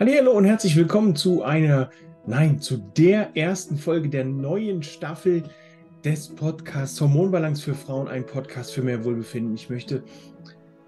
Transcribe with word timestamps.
Hallo 0.00 0.30
und 0.30 0.44
herzlich 0.44 0.76
willkommen 0.76 1.16
zu 1.16 1.42
einer, 1.42 1.90
nein, 2.24 2.60
zu 2.60 2.76
der 2.76 3.36
ersten 3.36 3.76
Folge 3.76 4.08
der 4.08 4.24
neuen 4.24 4.84
Staffel 4.84 5.42
des 6.04 6.28
Podcasts 6.28 7.00
Hormonbalance 7.00 7.60
für 7.60 7.74
Frauen, 7.74 8.06
ein 8.06 8.24
Podcast 8.24 8.72
für 8.72 8.82
mehr 8.82 9.04
Wohlbefinden. 9.04 9.56
Ich 9.56 9.68
möchte 9.70 10.04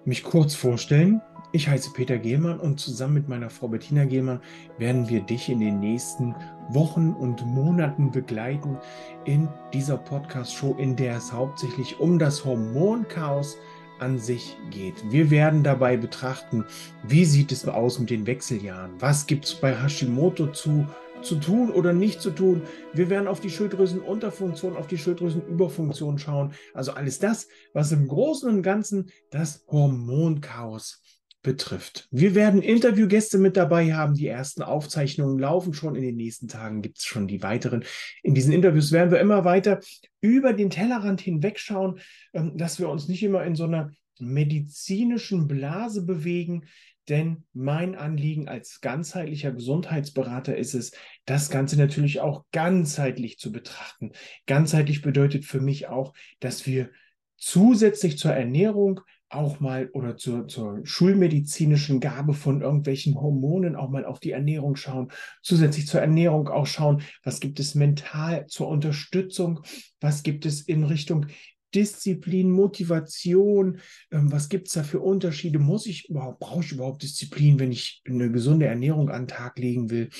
mich 0.04 0.22
kurz 0.22 0.54
vorstellen. 0.54 1.20
Ich 1.50 1.68
heiße 1.68 1.90
Peter 1.92 2.18
Gehlmann 2.18 2.60
und 2.60 2.78
zusammen 2.78 3.14
mit 3.14 3.28
meiner 3.28 3.50
Frau 3.50 3.66
Bettina 3.66 4.04
Gehlmann 4.04 4.40
werden 4.78 5.08
wir 5.08 5.22
dich 5.22 5.48
in 5.48 5.58
den 5.58 5.80
nächsten 5.80 6.36
Wochen 6.68 7.10
und 7.10 7.44
Monaten 7.44 8.12
begleiten 8.12 8.78
in 9.24 9.48
dieser 9.74 9.96
Podcast-Show, 9.96 10.76
in 10.78 10.94
der 10.94 11.16
es 11.16 11.32
hauptsächlich 11.32 11.98
um 11.98 12.20
das 12.20 12.44
Hormonchaos 12.44 13.54
geht 13.54 13.79
an 14.00 14.18
sich 14.18 14.56
geht. 14.70 14.94
Wir 15.10 15.30
werden 15.30 15.62
dabei 15.62 15.96
betrachten, 15.96 16.64
wie 17.06 17.24
sieht 17.24 17.52
es 17.52 17.66
aus 17.66 17.98
mit 17.98 18.10
den 18.10 18.26
Wechseljahren? 18.26 18.92
Was 18.98 19.26
gibt 19.26 19.44
es 19.44 19.54
bei 19.54 19.74
Hashimoto 19.74 20.48
zu, 20.48 20.86
zu 21.22 21.36
tun 21.36 21.70
oder 21.70 21.92
nicht 21.92 22.20
zu 22.20 22.30
tun? 22.30 22.62
Wir 22.92 23.10
werden 23.10 23.28
auf 23.28 23.40
die 23.40 23.50
Schilddrüsenunterfunktion, 23.50 24.76
auf 24.76 24.86
die 24.86 24.98
Schilddrüsenüberfunktion 24.98 26.18
schauen. 26.18 26.52
Also 26.74 26.92
alles 26.92 27.18
das, 27.18 27.48
was 27.72 27.92
im 27.92 28.08
Großen 28.08 28.48
und 28.48 28.62
Ganzen 28.62 29.10
das 29.30 29.64
Hormonchaos 29.68 31.02
betrifft. 31.42 32.06
Wir 32.10 32.34
werden 32.34 32.60
Interviewgäste 32.60 33.38
mit 33.38 33.56
dabei 33.56 33.94
haben. 33.94 34.14
Die 34.14 34.26
ersten 34.26 34.62
Aufzeichnungen 34.62 35.38
laufen 35.38 35.72
schon. 35.72 35.94
In 35.94 36.02
den 36.02 36.16
nächsten 36.16 36.48
Tagen 36.48 36.82
gibt 36.82 36.98
es 36.98 37.04
schon 37.04 37.28
die 37.28 37.42
weiteren. 37.42 37.84
In 38.22 38.34
diesen 38.34 38.52
Interviews 38.52 38.92
werden 38.92 39.10
wir 39.10 39.20
immer 39.20 39.44
weiter 39.44 39.80
über 40.20 40.52
den 40.52 40.70
Tellerrand 40.70 41.20
hinwegschauen, 41.20 42.00
ähm, 42.32 42.56
dass 42.56 42.78
wir 42.78 42.88
uns 42.88 43.08
nicht 43.08 43.22
immer 43.22 43.44
in 43.44 43.54
so 43.54 43.64
einer 43.64 43.90
medizinischen 44.18 45.48
Blase 45.48 46.04
bewegen. 46.04 46.66
Denn 47.08 47.44
mein 47.52 47.96
Anliegen 47.96 48.48
als 48.48 48.80
ganzheitlicher 48.80 49.52
Gesundheitsberater 49.52 50.56
ist 50.56 50.74
es, 50.74 50.92
das 51.24 51.50
Ganze 51.50 51.76
natürlich 51.76 52.20
auch 52.20 52.44
ganzheitlich 52.52 53.38
zu 53.38 53.50
betrachten. 53.50 54.12
Ganzheitlich 54.46 55.02
bedeutet 55.02 55.44
für 55.44 55.60
mich 55.60 55.88
auch, 55.88 56.12
dass 56.38 56.66
wir 56.66 56.90
zusätzlich 57.36 58.18
zur 58.18 58.32
Ernährung 58.32 59.00
auch 59.30 59.60
mal 59.60 59.88
oder 59.92 60.16
zur, 60.16 60.48
zur 60.48 60.80
schulmedizinischen 60.84 62.00
Gabe 62.00 62.34
von 62.34 62.62
irgendwelchen 62.62 63.14
Hormonen 63.14 63.76
auch 63.76 63.88
mal 63.88 64.04
auf 64.04 64.20
die 64.20 64.32
Ernährung 64.32 64.76
schauen, 64.76 65.10
zusätzlich 65.42 65.86
zur 65.86 66.00
Ernährung 66.00 66.48
auch 66.48 66.66
schauen, 66.66 67.02
was 67.22 67.40
gibt 67.40 67.60
es 67.60 67.74
mental 67.74 68.46
zur 68.46 68.68
Unterstützung, 68.68 69.60
was 70.00 70.22
gibt 70.22 70.46
es 70.46 70.62
in 70.62 70.84
Richtung 70.84 71.26
Disziplin, 71.74 72.50
Motivation, 72.50 73.78
ähm, 74.10 74.32
was 74.32 74.48
gibt 74.48 74.68
es 74.68 74.74
da 74.74 74.82
für 74.82 75.00
Unterschiede? 75.00 75.58
Muss 75.58 75.86
ich 75.86 76.08
überhaupt, 76.08 76.40
brauche 76.40 76.64
ich 76.64 76.72
überhaupt 76.72 77.02
Disziplin, 77.02 77.60
wenn 77.60 77.70
ich 77.72 78.02
eine 78.06 78.30
gesunde 78.30 78.66
Ernährung 78.66 79.08
an 79.10 79.22
den 79.22 79.28
Tag 79.28 79.58
legen 79.58 79.90
will? 79.90 80.10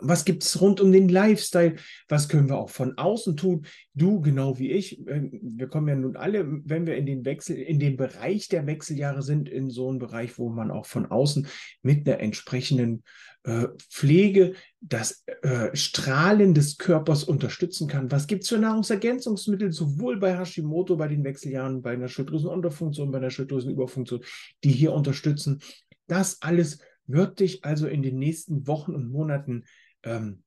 Was 0.00 0.24
gibt 0.24 0.44
es 0.44 0.60
rund 0.60 0.80
um 0.80 0.92
den 0.92 1.08
Lifestyle? 1.08 1.76
Was 2.08 2.28
können 2.28 2.48
wir 2.48 2.56
auch 2.56 2.70
von 2.70 2.96
außen 2.96 3.36
tun? 3.36 3.66
Du, 3.94 4.20
genau 4.20 4.58
wie 4.58 4.70
ich, 4.70 5.06
ähm, 5.08 5.30
wir 5.42 5.68
kommen 5.68 5.88
ja 5.88 5.96
nun 5.96 6.16
alle, 6.16 6.46
wenn 6.64 6.86
wir 6.86 6.96
in 6.96 7.06
den 7.06 7.24
Wechsel, 7.24 7.56
in 7.56 7.78
den 7.78 7.96
Bereich 7.96 8.48
der 8.48 8.66
Wechseljahre 8.66 9.22
sind, 9.22 9.48
in 9.48 9.70
so 9.70 9.88
einen 9.88 9.98
Bereich, 9.98 10.38
wo 10.38 10.50
man 10.50 10.70
auch 10.70 10.86
von 10.86 11.06
außen 11.06 11.46
mit 11.82 12.08
einer 12.08 12.20
entsprechenden 12.20 13.02
äh, 13.44 13.68
Pflege 13.90 14.54
das 14.80 15.24
äh, 15.42 15.74
Strahlen 15.74 16.54
des 16.54 16.78
Körpers 16.78 17.24
unterstützen 17.24 17.88
kann. 17.88 18.10
Was 18.10 18.26
gibt 18.26 18.42
es 18.44 18.48
für 18.48 18.58
Nahrungsergänzungsmittel, 18.58 19.72
sowohl 19.72 20.18
bei 20.18 20.36
Hashimoto, 20.36 20.96
bei 20.96 21.08
den 21.08 21.24
Wechseljahren, 21.24 21.82
bei 21.82 21.92
einer 21.92 22.08
Schilddrüsenunterfunktion, 22.08 23.10
bei 23.10 23.18
einer 23.18 23.30
Schilddrüsenüberfunktion, 23.30 24.20
die 24.64 24.70
hier 24.70 24.92
unterstützen? 24.92 25.60
Das 26.06 26.42
alles 26.42 26.78
wird 27.06 27.40
dich 27.40 27.64
also 27.64 27.86
in 27.86 28.02
den 28.02 28.18
nächsten 28.18 28.66
Wochen 28.66 28.94
und 28.94 29.10
Monaten 29.10 29.64
ähm, 30.02 30.42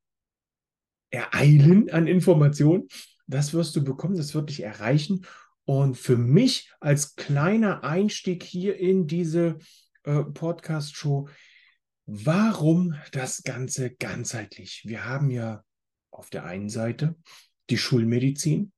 ereilen 1.09 1.89
an 1.91 2.07
Informationen. 2.07 2.87
Das 3.27 3.53
wirst 3.53 3.75
du 3.75 3.83
bekommen, 3.83 4.17
das 4.17 4.33
wird 4.33 4.49
dich 4.49 4.63
erreichen. 4.63 5.25
Und 5.65 5.97
für 5.97 6.17
mich 6.17 6.71
als 6.79 7.15
kleiner 7.15 7.83
Einstieg 7.83 8.43
hier 8.43 8.77
in 8.77 9.07
diese 9.07 9.57
äh, 10.03 10.23
Podcast-Show, 10.23 11.29
warum 12.05 12.95
das 13.11 13.43
Ganze 13.43 13.91
ganzheitlich? 13.91 14.83
Wir 14.85 15.05
haben 15.05 15.29
ja 15.29 15.63
auf 16.09 16.29
der 16.29 16.45
einen 16.45 16.69
Seite 16.69 17.15
die 17.69 17.77
Schulmedizin, 17.77 18.71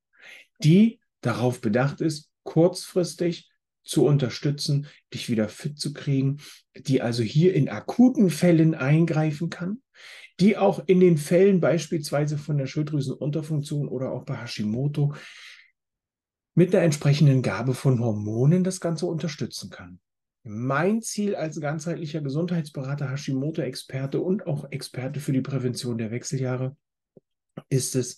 die 0.59 0.99
darauf 1.21 1.61
bedacht 1.61 2.01
ist, 2.01 2.29
kurzfristig 2.43 3.49
zu 3.83 4.05
unterstützen, 4.05 4.87
dich 5.13 5.29
wieder 5.29 5.49
fit 5.49 5.79
zu 5.79 5.93
kriegen, 5.93 6.37
die 6.75 7.01
also 7.01 7.23
hier 7.23 7.53
in 7.53 7.69
akuten 7.69 8.29
Fällen 8.29 8.75
eingreifen 8.75 9.49
kann, 9.49 9.81
die 10.39 10.57
auch 10.57 10.83
in 10.87 10.99
den 10.99 11.17
Fällen 11.17 11.59
beispielsweise 11.59 12.37
von 12.37 12.57
der 12.57 12.67
Schilddrüsenunterfunktion 12.67 13.87
oder 13.87 14.11
auch 14.11 14.23
bei 14.23 14.35
Hashimoto 14.35 15.13
mit 16.55 16.73
der 16.73 16.83
entsprechenden 16.83 17.41
Gabe 17.41 17.73
von 17.73 17.99
Hormonen 17.99 18.63
das 18.63 18.79
Ganze 18.79 19.05
unterstützen 19.05 19.69
kann. 19.69 19.99
Mein 20.43 21.01
Ziel 21.01 21.35
als 21.35 21.59
ganzheitlicher 21.59 22.21
Gesundheitsberater, 22.21 23.09
Hashimoto-Experte 23.09 24.19
und 24.19 24.45
auch 24.45 24.69
Experte 24.71 25.19
für 25.19 25.31
die 25.31 25.41
Prävention 25.41 25.97
der 25.97 26.11
Wechseljahre 26.11 26.75
ist 27.69 27.95
es, 27.95 28.17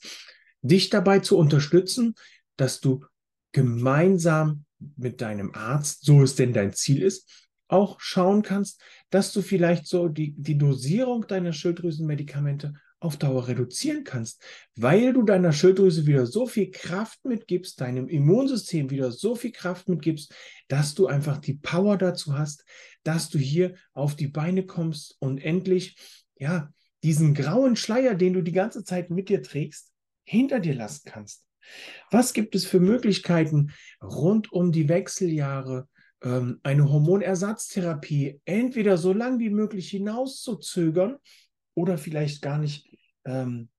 dich 0.62 0.90
dabei 0.90 1.20
zu 1.20 1.38
unterstützen, 1.38 2.16
dass 2.58 2.80
du 2.80 3.06
gemeinsam 3.52 4.66
mit 4.98 5.22
deinem 5.22 5.54
Arzt, 5.54 6.04
so 6.04 6.24
es 6.24 6.36
denn 6.36 6.52
dein 6.52 6.74
Ziel 6.74 7.02
ist, 7.02 7.45
auch 7.68 8.00
schauen 8.00 8.42
kannst, 8.42 8.82
dass 9.10 9.32
du 9.34 9.42
vielleicht 9.42 9.88
so 9.88 10.08
die, 10.08 10.34
die 10.38 10.58
Dosierung 10.58 11.28
deiner 11.28 11.54
Schilddrüsenmedikamente 11.54 12.74
auf 13.00 13.18
Dauer 13.18 13.48
reduzieren 13.48 14.04
kannst, 14.04 14.44
weil 14.76 15.14
du 15.14 15.24
deiner 15.24 15.54
Schilddrüse 15.54 16.06
wieder 16.06 16.26
so 16.26 16.48
viel 16.48 16.72
Kraft 16.72 17.24
mitgibst, 17.26 17.80
deinem 17.80 18.08
Immunsystem 18.08 18.90
wieder 18.90 19.12
so 19.12 19.36
viel 19.36 19.52
Kraft 19.52 19.88
mitgibst, 19.90 20.34
dass 20.68 20.96
du 20.96 21.08
einfach 21.08 21.38
die 21.38 21.56
Power 21.56 21.98
dazu 21.98 22.38
hast, 22.38 22.66
dass 23.04 23.30
du 23.30 23.38
hier 23.38 23.76
auf 23.94 24.16
die 24.16 24.28
Beine 24.28 24.66
kommst 24.66 25.18
und 25.20 25.38
endlich, 25.38 25.98
ja, 26.38 26.72
diesen 27.04 27.36
grauen 27.36 27.76
Schleier, 27.76 28.16
den 28.16 28.34
du 28.34 28.42
die 28.42 28.52
ganze 28.52 28.84
Zeit 28.84 29.12
mit 29.12 29.30
dir 29.30 29.44
trägst, 29.44 29.92
hinter 30.24 30.60
dir 30.60 30.74
lassen 30.74 31.04
kannst. 31.06 31.46
Was 32.10 32.34
gibt 32.34 32.56
es 32.56 32.66
für 32.66 32.80
Möglichkeiten 32.80 33.72
rund 34.02 34.52
um 34.52 34.72
die 34.72 34.90
Wechseljahre, 34.90 35.88
ähm, 36.26 36.60
eine 36.64 36.92
Hormonersatztherapie 36.92 38.42
entweder 38.44 38.98
so 38.98 39.14
lang 39.14 39.40
wie 39.40 39.52
möglich 39.52 39.90
hinauszuzögern 39.92 41.18
oder 41.76 41.98
vielleicht 41.98 42.42
gar 42.42 42.58
nicht 42.58 42.90
ähm, 43.24 43.70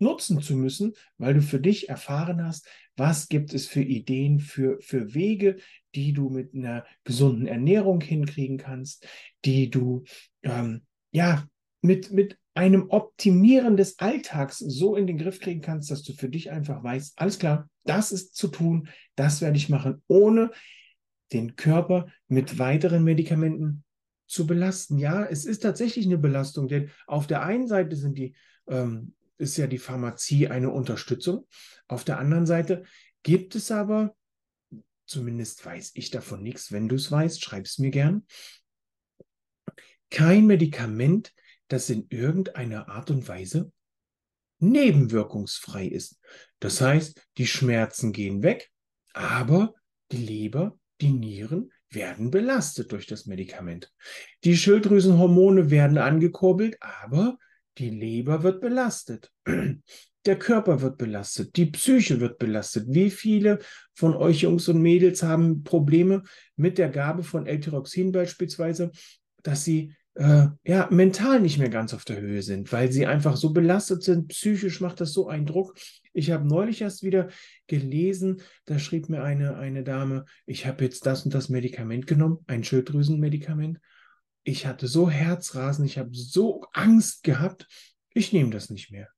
nutzen 0.00 0.40
zu 0.40 0.56
müssen, 0.56 0.94
weil 1.18 1.34
du 1.34 1.42
für 1.42 1.60
dich 1.60 1.88
erfahren 1.88 2.44
hast, 2.44 2.66
was 2.96 3.28
gibt 3.28 3.54
es 3.54 3.66
für 3.66 3.82
Ideen, 3.82 4.40
für, 4.40 4.80
für 4.80 5.14
Wege, 5.14 5.58
die 5.94 6.12
du 6.12 6.30
mit 6.30 6.54
einer 6.54 6.84
gesunden 7.04 7.46
Ernährung 7.46 8.00
hinkriegen 8.00 8.58
kannst, 8.58 9.06
die 9.44 9.70
du 9.70 10.04
ähm, 10.42 10.82
ja 11.12 11.46
mit, 11.80 12.10
mit 12.10 12.38
einem 12.54 12.88
Optimieren 12.90 13.76
des 13.76 13.98
Alltags 13.98 14.58
so 14.58 14.96
in 14.96 15.06
den 15.06 15.18
Griff 15.18 15.40
kriegen 15.40 15.60
kannst, 15.60 15.90
dass 15.90 16.02
du 16.02 16.12
für 16.12 16.28
dich 16.28 16.50
einfach 16.50 16.82
weißt, 16.82 17.18
alles 17.18 17.38
klar, 17.38 17.68
das 17.84 18.12
ist 18.12 18.34
zu 18.34 18.48
tun, 18.48 18.88
das 19.16 19.40
werde 19.40 19.56
ich 19.56 19.68
machen, 19.68 20.02
ohne 20.06 20.50
den 21.32 21.56
Körper 21.56 22.06
mit 22.28 22.58
weiteren 22.58 23.04
Medikamenten 23.04 23.84
zu 24.26 24.46
belasten. 24.46 24.98
Ja, 24.98 25.24
es 25.24 25.44
ist 25.44 25.60
tatsächlich 25.60 26.06
eine 26.06 26.18
Belastung, 26.18 26.68
denn 26.68 26.90
auf 27.06 27.26
der 27.26 27.42
einen 27.42 27.68
Seite 27.68 27.96
sind 27.96 28.18
die, 28.18 28.34
ähm, 28.68 29.14
ist 29.38 29.56
ja 29.56 29.66
die 29.66 29.78
Pharmazie 29.78 30.48
eine 30.48 30.70
Unterstützung. 30.70 31.46
Auf 31.88 32.04
der 32.04 32.18
anderen 32.18 32.46
Seite 32.46 32.84
gibt 33.22 33.54
es 33.54 33.70
aber, 33.70 34.14
zumindest 35.06 35.64
weiß 35.64 35.92
ich 35.94 36.10
davon 36.10 36.42
nichts, 36.42 36.72
wenn 36.72 36.88
du 36.88 36.96
es 36.96 37.10
weißt, 37.10 37.42
schreib 37.42 37.64
es 37.64 37.78
mir 37.78 37.90
gern, 37.90 38.26
kein 40.10 40.46
Medikament, 40.46 41.34
das 41.68 41.90
in 41.90 42.06
irgendeiner 42.10 42.88
Art 42.88 43.10
und 43.10 43.26
Weise 43.26 43.72
nebenwirkungsfrei 44.58 45.86
ist. 45.86 46.20
Das 46.60 46.80
heißt, 46.80 47.20
die 47.38 47.46
Schmerzen 47.46 48.12
gehen 48.12 48.42
weg, 48.42 48.70
aber 49.12 49.74
die 50.12 50.18
Leber 50.18 50.78
die 51.00 51.12
Nieren 51.12 51.70
werden 51.90 52.30
belastet 52.30 52.92
durch 52.92 53.06
das 53.06 53.26
Medikament. 53.26 53.92
Die 54.44 54.56
Schilddrüsenhormone 54.56 55.70
werden 55.70 55.98
angekurbelt, 55.98 56.76
aber 56.80 57.38
die 57.78 57.90
Leber 57.90 58.42
wird 58.42 58.60
belastet. 58.60 59.30
Der 60.26 60.38
Körper 60.38 60.80
wird 60.80 60.96
belastet, 60.96 61.54
die 61.54 61.66
Psyche 61.66 62.18
wird 62.18 62.38
belastet. 62.38 62.86
Wie 62.88 63.10
viele 63.10 63.58
von 63.92 64.14
euch 64.14 64.40
Jungs 64.40 64.66
und 64.68 64.80
Mädels 64.80 65.22
haben 65.22 65.64
Probleme 65.64 66.22
mit 66.56 66.78
der 66.78 66.88
Gabe 66.88 67.22
von 67.22 67.46
L-Tyroxin 67.46 68.10
beispielsweise, 68.10 68.90
dass 69.42 69.64
sie 69.64 69.94
äh, 70.14 70.46
ja, 70.64 70.88
mental 70.90 71.40
nicht 71.40 71.58
mehr 71.58 71.68
ganz 71.68 71.92
auf 71.92 72.04
der 72.04 72.20
Höhe 72.20 72.42
sind, 72.42 72.72
weil 72.72 72.92
sie 72.92 73.06
einfach 73.06 73.36
so 73.36 73.52
belastet 73.52 74.02
sind. 74.02 74.28
Psychisch 74.28 74.80
macht 74.80 75.00
das 75.00 75.12
so 75.12 75.28
einen 75.28 75.46
Druck. 75.46 75.74
Ich 76.12 76.30
habe 76.30 76.46
neulich 76.46 76.80
erst 76.82 77.02
wieder 77.02 77.28
gelesen, 77.66 78.40
da 78.66 78.78
schrieb 78.78 79.08
mir 79.08 79.24
eine, 79.24 79.56
eine 79.56 79.82
Dame, 79.82 80.24
ich 80.46 80.66
habe 80.66 80.84
jetzt 80.84 81.06
das 81.06 81.24
und 81.24 81.34
das 81.34 81.48
Medikament 81.48 82.06
genommen, 82.06 82.38
ein 82.46 82.62
Schilddrüsenmedikament. 82.62 83.80
ich 84.44 84.66
hatte 84.66 84.86
so 84.86 85.10
Herzrasen, 85.10 85.84
ich 85.84 85.98
habe 85.98 86.10
so 86.12 86.64
Angst 86.72 87.24
gehabt, 87.24 87.66
ich 88.12 88.32
nehme 88.32 88.50
das 88.50 88.70
nicht 88.70 88.92
mehr. 88.92 89.08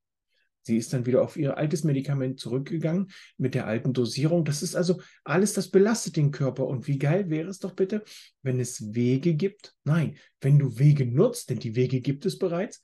Sie 0.66 0.76
ist 0.78 0.92
dann 0.92 1.06
wieder 1.06 1.22
auf 1.22 1.36
ihr 1.36 1.56
altes 1.56 1.84
Medikament 1.84 2.40
zurückgegangen 2.40 3.12
mit 3.38 3.54
der 3.54 3.68
alten 3.68 3.92
Dosierung. 3.92 4.44
Das 4.44 4.64
ist 4.64 4.74
also 4.74 5.00
alles, 5.22 5.52
das 5.52 5.68
belastet 5.68 6.16
den 6.16 6.32
Körper. 6.32 6.66
Und 6.66 6.88
wie 6.88 6.98
geil 6.98 7.30
wäre 7.30 7.48
es 7.48 7.60
doch 7.60 7.74
bitte, 7.74 8.02
wenn 8.42 8.58
es 8.58 8.92
Wege 8.92 9.34
gibt? 9.34 9.76
Nein, 9.84 10.16
wenn 10.40 10.58
du 10.58 10.76
Wege 10.76 11.06
nutzt, 11.06 11.50
denn 11.50 11.60
die 11.60 11.76
Wege 11.76 12.00
gibt 12.00 12.26
es 12.26 12.36
bereits, 12.36 12.82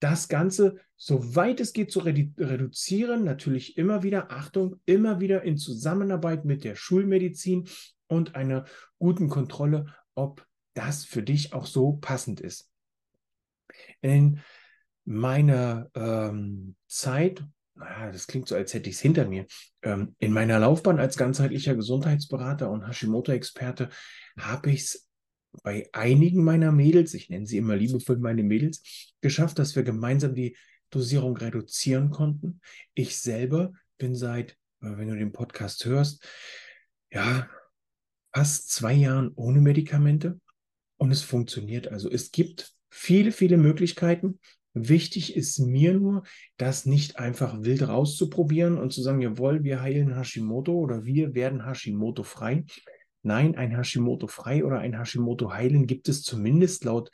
das 0.00 0.26
Ganze, 0.26 0.80
soweit 0.96 1.60
es 1.60 1.72
geht, 1.72 1.92
zu 1.92 2.00
redu 2.00 2.32
reduzieren. 2.36 3.22
Natürlich 3.22 3.78
immer 3.78 4.02
wieder, 4.02 4.32
Achtung, 4.32 4.80
immer 4.84 5.20
wieder 5.20 5.44
in 5.44 5.56
Zusammenarbeit 5.56 6.44
mit 6.44 6.64
der 6.64 6.74
Schulmedizin 6.74 7.68
und 8.08 8.34
einer 8.34 8.64
guten 8.98 9.28
Kontrolle, 9.28 9.94
ob 10.16 10.44
das 10.74 11.04
für 11.04 11.22
dich 11.22 11.52
auch 11.52 11.66
so 11.66 11.92
passend 11.92 12.40
ist. 12.40 12.68
In 14.00 14.40
meiner 15.10 15.90
ähm, 15.94 16.76
Zeit, 16.86 17.44
naja, 17.74 18.12
das 18.12 18.26
klingt 18.28 18.46
so, 18.46 18.54
als 18.54 18.72
hätte 18.74 18.88
ich 18.88 18.96
es 18.96 19.02
hinter 19.02 19.26
mir, 19.26 19.46
ähm, 19.82 20.14
in 20.18 20.32
meiner 20.32 20.58
Laufbahn 20.60 21.00
als 21.00 21.16
ganzheitlicher 21.16 21.74
Gesundheitsberater 21.74 22.70
und 22.70 22.86
Hashimoto-Experte 22.86 23.88
habe 24.38 24.70
ich 24.70 24.82
es 24.82 25.08
bei 25.64 25.88
einigen 25.92 26.44
meiner 26.44 26.70
Mädels, 26.70 27.12
ich 27.14 27.28
nenne 27.28 27.44
sie 27.44 27.56
immer 27.56 27.74
liebevoll 27.74 28.18
meine 28.18 28.44
Mädels, 28.44 29.12
geschafft, 29.20 29.58
dass 29.58 29.74
wir 29.74 29.82
gemeinsam 29.82 30.34
die 30.34 30.56
Dosierung 30.90 31.36
reduzieren 31.36 32.10
konnten. 32.10 32.60
Ich 32.94 33.18
selber 33.18 33.72
bin 33.98 34.14
seit, 34.14 34.52
äh, 34.80 34.96
wenn 34.96 35.08
du 35.08 35.16
den 35.16 35.32
Podcast 35.32 35.84
hörst, 35.86 36.24
ja, 37.10 37.48
fast 38.32 38.70
zwei 38.70 38.92
Jahren 38.92 39.32
ohne 39.34 39.60
Medikamente 39.60 40.40
und 40.98 41.10
es 41.10 41.22
funktioniert. 41.22 41.88
Also 41.88 42.08
es 42.08 42.30
gibt 42.30 42.72
viele, 42.90 43.32
viele 43.32 43.56
Möglichkeiten. 43.56 44.38
Wichtig 44.72 45.34
ist 45.34 45.58
mir 45.58 45.94
nur, 45.94 46.22
das 46.56 46.86
nicht 46.86 47.18
einfach 47.18 47.62
wild 47.62 47.88
rauszuprobieren 47.88 48.78
und 48.78 48.92
zu 48.92 49.02
sagen, 49.02 49.20
jawohl, 49.20 49.64
wir 49.64 49.82
heilen 49.82 50.14
Hashimoto 50.14 50.72
oder 50.72 51.04
wir 51.04 51.34
werden 51.34 51.66
Hashimoto 51.66 52.22
frei. 52.22 52.64
Nein, 53.22 53.56
ein 53.56 53.76
Hashimoto 53.76 54.28
frei 54.28 54.64
oder 54.64 54.78
ein 54.78 54.96
Hashimoto 54.96 55.52
heilen 55.52 55.86
gibt 55.86 56.08
es 56.08 56.22
zumindest 56.22 56.84
laut 56.84 57.10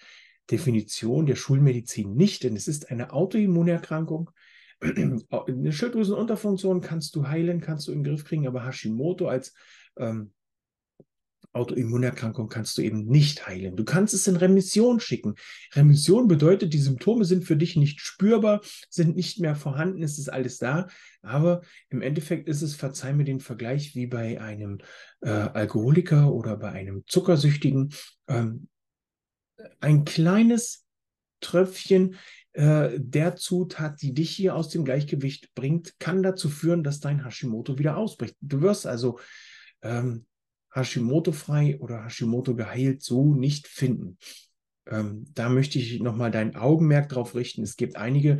Definition 0.50 1.26
der 1.26 1.36
Schulmedizin 1.36 2.14
nicht, 2.14 2.44
denn 2.44 2.56
es 2.56 2.68
ist 2.68 2.90
eine 2.90 3.12
Autoimmunerkrankung. 3.12 4.30
Eine 4.80 5.72
Schilddrüsenunterfunktion 5.72 6.82
kannst 6.82 7.16
du 7.16 7.26
heilen, 7.26 7.62
kannst 7.62 7.88
du 7.88 7.92
in 7.92 8.04
den 8.04 8.12
Griff 8.12 8.26
kriegen, 8.26 8.46
aber 8.46 8.66
Hashimoto 8.66 9.26
als 9.26 9.54
ähm, 9.96 10.32
Autoimmunerkrankung 11.56 12.48
kannst 12.48 12.78
du 12.78 12.82
eben 12.82 13.06
nicht 13.06 13.46
heilen. 13.46 13.76
Du 13.76 13.84
kannst 13.84 14.14
es 14.14 14.26
in 14.28 14.36
Remission 14.36 15.00
schicken. 15.00 15.34
Remission 15.74 16.28
bedeutet, 16.28 16.72
die 16.72 16.78
Symptome 16.78 17.24
sind 17.24 17.44
für 17.44 17.56
dich 17.56 17.76
nicht 17.76 18.00
spürbar, 18.00 18.60
sind 18.88 19.16
nicht 19.16 19.40
mehr 19.40 19.56
vorhanden, 19.56 20.02
es 20.02 20.18
ist 20.18 20.28
alles 20.28 20.58
da. 20.58 20.88
Aber 21.22 21.62
im 21.88 22.02
Endeffekt 22.02 22.48
ist 22.48 22.62
es, 22.62 22.74
verzeih 22.74 23.12
mir 23.12 23.24
den 23.24 23.40
Vergleich, 23.40 23.94
wie 23.94 24.06
bei 24.06 24.40
einem 24.40 24.78
äh, 25.20 25.30
Alkoholiker 25.30 26.32
oder 26.32 26.56
bei 26.56 26.70
einem 26.70 27.02
Zuckersüchtigen. 27.06 27.92
Ähm, 28.28 28.68
ein 29.80 30.04
kleines 30.04 30.84
Tröpfchen 31.40 32.16
äh, 32.52 32.98
der 32.98 33.36
Zutat, 33.36 34.00
die 34.02 34.14
dich 34.14 34.30
hier 34.30 34.54
aus 34.54 34.68
dem 34.68 34.84
Gleichgewicht 34.84 35.54
bringt, 35.54 35.98
kann 35.98 36.22
dazu 36.22 36.48
führen, 36.48 36.82
dass 36.84 37.00
dein 37.00 37.24
Hashimoto 37.24 37.78
wieder 37.78 37.96
ausbricht. 37.96 38.36
Du 38.40 38.62
wirst 38.62 38.86
also 38.86 39.18
ähm, 39.82 40.26
Hashimoto 40.76 41.32
frei 41.32 41.78
oder 41.81 42.05
Hashimoto 42.05 42.55
geheilt 42.55 43.02
so 43.02 43.34
nicht 43.34 43.67
finden. 43.67 44.19
Ähm, 44.88 45.25
da 45.34 45.49
möchte 45.49 45.78
ich 45.78 46.00
nochmal 46.00 46.31
dein 46.31 46.55
Augenmerk 46.55 47.08
drauf 47.08 47.34
richten. 47.34 47.62
Es 47.62 47.76
gibt 47.76 47.96
einige 47.96 48.38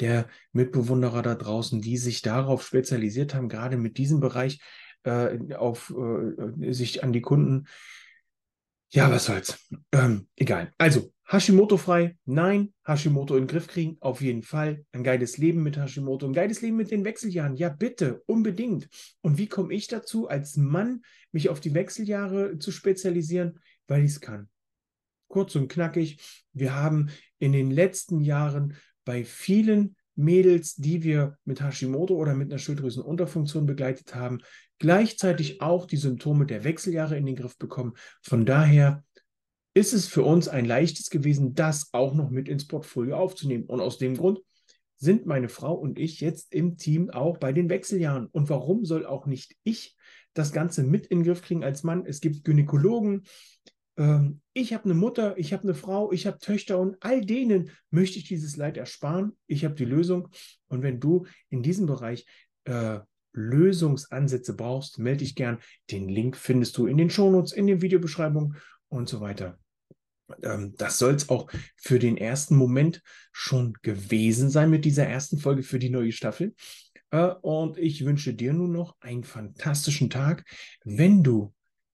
der 0.00 0.28
Mitbewunderer 0.52 1.22
da 1.22 1.34
draußen, 1.34 1.80
die 1.80 1.96
sich 1.96 2.20
darauf 2.20 2.66
spezialisiert 2.66 3.34
haben, 3.34 3.48
gerade 3.48 3.76
mit 3.78 3.96
diesem 3.96 4.20
Bereich 4.20 4.60
äh, 5.04 5.38
auf 5.54 5.94
äh, 5.96 6.72
sich 6.72 7.02
an 7.02 7.12
die 7.12 7.22
Kunden. 7.22 7.66
Ja, 8.90 9.10
was 9.10 9.26
soll's. 9.26 9.58
Ähm, 9.92 10.28
egal. 10.36 10.72
Also, 10.78 11.12
Hashimoto 11.28 11.76
frei? 11.76 12.16
Nein. 12.24 12.72
Hashimoto 12.86 13.34
in 13.34 13.42
den 13.42 13.48
Griff 13.48 13.66
kriegen? 13.66 13.96
Auf 14.00 14.20
jeden 14.20 14.42
Fall. 14.42 14.84
Ein 14.92 15.02
geiles 15.02 15.38
Leben 15.38 15.62
mit 15.64 15.76
Hashimoto, 15.76 16.26
ein 16.26 16.32
geiles 16.32 16.62
Leben 16.62 16.76
mit 16.76 16.92
den 16.92 17.04
Wechseljahren? 17.04 17.56
Ja, 17.56 17.68
bitte, 17.68 18.22
unbedingt. 18.26 18.88
Und 19.22 19.36
wie 19.36 19.48
komme 19.48 19.74
ich 19.74 19.88
dazu, 19.88 20.28
als 20.28 20.56
Mann 20.56 21.02
mich 21.32 21.48
auf 21.48 21.58
die 21.58 21.74
Wechseljahre 21.74 22.58
zu 22.58 22.70
spezialisieren? 22.70 23.58
Weil 23.88 24.04
ich 24.04 24.12
es 24.12 24.20
kann. 24.20 24.48
Kurz 25.28 25.56
und 25.56 25.68
knackig. 25.68 26.44
Wir 26.52 26.76
haben 26.76 27.10
in 27.40 27.50
den 27.50 27.72
letzten 27.72 28.20
Jahren 28.20 28.76
bei 29.04 29.24
vielen 29.24 29.96
Mädels, 30.14 30.76
die 30.76 31.02
wir 31.02 31.36
mit 31.44 31.60
Hashimoto 31.60 32.14
oder 32.14 32.34
mit 32.34 32.50
einer 32.50 32.58
Schilddrüsenunterfunktion 32.58 33.66
begleitet 33.66 34.14
haben, 34.14 34.40
gleichzeitig 34.78 35.60
auch 35.60 35.86
die 35.86 35.96
Symptome 35.96 36.46
der 36.46 36.64
Wechseljahre 36.64 37.16
in 37.16 37.26
den 37.26 37.36
Griff 37.36 37.56
bekommen. 37.58 37.94
Von 38.22 38.44
daher 38.44 39.04
ist 39.74 39.92
es 39.92 40.06
für 40.06 40.22
uns 40.22 40.48
ein 40.48 40.64
leichtes 40.64 41.10
gewesen, 41.10 41.54
das 41.54 41.92
auch 41.92 42.14
noch 42.14 42.30
mit 42.30 42.48
ins 42.48 42.66
Portfolio 42.66 43.16
aufzunehmen. 43.16 43.64
Und 43.64 43.80
aus 43.80 43.98
dem 43.98 44.16
Grund 44.16 44.40
sind 44.96 45.26
meine 45.26 45.48
Frau 45.48 45.74
und 45.74 45.98
ich 45.98 46.20
jetzt 46.20 46.52
im 46.52 46.78
Team 46.78 47.10
auch 47.10 47.36
bei 47.36 47.52
den 47.52 47.68
Wechseljahren. 47.68 48.26
Und 48.26 48.48
warum 48.48 48.84
soll 48.84 49.04
auch 49.04 49.26
nicht 49.26 49.54
ich 49.64 49.94
das 50.32 50.52
Ganze 50.52 50.82
mit 50.82 51.06
in 51.06 51.18
den 51.18 51.26
Griff 51.26 51.42
kriegen 51.42 51.64
als 51.64 51.82
Mann? 51.82 52.06
Es 52.06 52.20
gibt 52.20 52.44
Gynäkologen. 52.44 53.24
Ähm, 53.98 54.40
ich 54.54 54.72
habe 54.72 54.84
eine 54.84 54.94
Mutter, 54.94 55.36
ich 55.36 55.52
habe 55.52 55.64
eine 55.64 55.74
Frau, 55.74 56.10
ich 56.12 56.26
habe 56.26 56.38
Töchter 56.38 56.78
und 56.78 56.96
all 57.00 57.20
denen 57.20 57.70
möchte 57.90 58.18
ich 58.18 58.24
dieses 58.26 58.56
Leid 58.56 58.78
ersparen. 58.78 59.36
Ich 59.46 59.64
habe 59.64 59.74
die 59.74 59.84
Lösung. 59.84 60.28
Und 60.68 60.82
wenn 60.82 61.00
du 61.00 61.26
in 61.50 61.62
diesem 61.62 61.84
Bereich 61.86 62.26
äh, 62.64 63.00
Lösungsansätze 63.36 64.54
brauchst, 64.54 64.98
melde 64.98 65.18
dich 65.18 65.34
gern. 65.34 65.58
Den 65.90 66.08
Link 66.08 66.36
findest 66.36 66.76
du 66.76 66.86
in 66.86 66.96
den 66.96 67.10
Shownotes, 67.10 67.52
in 67.52 67.66
den 67.66 67.82
Videobeschreibungen 67.82 68.56
und 68.88 69.08
so 69.08 69.20
weiter. 69.20 69.58
Ähm, 70.42 70.74
das 70.76 70.98
soll 70.98 71.14
es 71.14 71.28
auch 71.28 71.48
für 71.76 71.98
den 71.98 72.16
ersten 72.16 72.56
Moment 72.56 73.02
schon 73.32 73.74
gewesen 73.82 74.50
sein 74.50 74.70
mit 74.70 74.84
dieser 74.84 75.06
ersten 75.06 75.38
Folge 75.38 75.62
für 75.62 75.78
die 75.78 75.90
neue 75.90 76.12
Staffel. 76.12 76.54
Äh, 77.10 77.28
und 77.42 77.78
ich 77.78 78.04
wünsche 78.04 78.34
dir 78.34 78.52
nun 78.52 78.72
noch 78.72 78.96
einen 79.00 79.24
fantastischen 79.24 80.10
Tag. 80.10 80.44
Wenn 80.84 81.22
du 81.22 81.52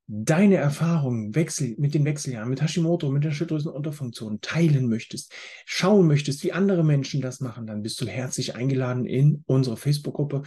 deine 0.09 0.57
Erfahrungen 0.57 1.35
Wechsel, 1.35 1.75
mit 1.79 1.95
den 1.95 2.05
Wechseljahren, 2.05 2.51
mit 2.51 2.61
Hashimoto, 2.61 3.11
mit 3.11 3.25
der 3.25 3.31
Schilddrüsenunterfunktion 3.31 4.41
teilen 4.41 4.89
möchtest, 4.89 5.33
schauen 5.65 6.07
möchtest, 6.07 6.45
wie 6.45 6.53
andere 6.53 6.85
Menschen 6.85 7.21
das 7.21 7.41
machen, 7.41 7.67
dann 7.67 7.83
bist 7.83 8.01
du 8.01 8.07
herzlich 8.07 8.55
eingeladen 8.55 9.07
in 9.07 9.43
unsere 9.47 9.77
Facebook-Gruppe 9.77 10.43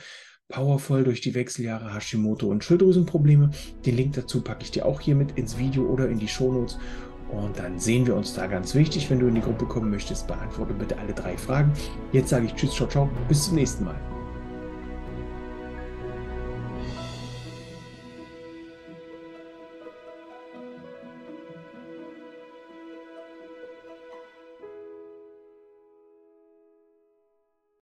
Powervoll 0.50 1.04
durch 1.04 1.22
die 1.22 1.34
Wechseljahre 1.34 1.94
Hashimoto 1.94 2.48
und 2.48 2.64
Schilddrüsenprobleme. 2.64 3.50
Den 3.86 3.96
Link 3.96 4.14
dazu 4.14 4.42
packe 4.42 4.64
ich 4.64 4.72
dir 4.72 4.86
auch 4.86 5.02
hier 5.02 5.16
mit 5.16 5.38
ins 5.38 5.58
Video 5.58 5.84
oder 5.86 6.08
in 6.08 6.20
die 6.20 6.28
Shownotes. 6.28 6.78
Und 7.32 7.58
dann 7.58 7.80
sehen 7.80 8.06
wir 8.06 8.16
uns 8.16 8.34
da 8.34 8.46
ganz 8.48 8.75
wichtig. 8.75 9.10
Wenn 9.10 9.20
du 9.20 9.28
in 9.28 9.36
die 9.36 9.42
Gruppe 9.42 9.66
kommen 9.66 9.90
möchtest, 9.90 10.28
beantworte 10.28 10.74
bitte 10.74 10.98
alle 10.98 11.14
drei 11.14 11.38
Fragen. 11.38 11.72
Jetzt 12.12 12.30
sage 12.30 12.46
ich 12.46 12.54
Tschüss, 12.54 12.75
ciao, 12.75 12.88
ciao. 12.88 13.10
Bis 13.28 13.46
zum 13.46 13.56
nächsten 13.56 13.86
Mal. 13.86 14.14